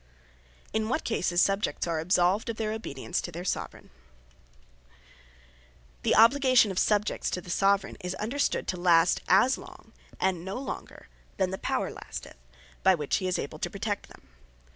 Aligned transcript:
In 0.73 0.89
What 0.89 1.03
Cases 1.03 1.43
Subjects 1.43 1.85
Absolved 1.85 2.49
Of 2.49 2.57
Their 2.57 2.71
Obedience 2.71 3.21
To 3.21 3.31
Their 3.31 3.43
Soveraign 3.45 3.91
The 6.01 6.15
Obligation 6.15 6.71
of 6.71 6.79
Subjects 6.79 7.29
to 7.29 7.39
the 7.39 7.51
Soveraign 7.51 7.97
is 8.03 8.15
understood 8.15 8.67
to 8.69 8.77
last 8.77 9.21
as 9.27 9.59
long, 9.59 9.93
and 10.19 10.43
no 10.43 10.55
longer, 10.55 11.07
than 11.37 11.51
the 11.51 11.59
power 11.59 11.91
lasteth, 11.91 12.37
by 12.81 12.95
which 12.95 13.17
he 13.17 13.27
is 13.27 13.37
able 13.37 13.59
to 13.59 13.69
protect 13.69 14.09
them. 14.09 14.29